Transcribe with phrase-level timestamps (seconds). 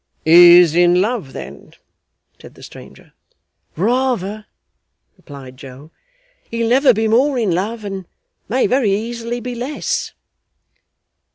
[0.25, 1.75] 'He is in love then?'
[2.41, 3.13] said the stranger.
[3.75, 4.47] 'Rather,'
[5.15, 5.91] replied Joe.
[6.49, 8.05] 'He'll never be more in love, and
[8.49, 10.13] may very easily be less.